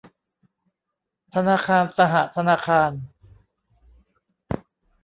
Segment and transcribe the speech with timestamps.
[1.33, 2.91] ธนาคารสหธนาคาร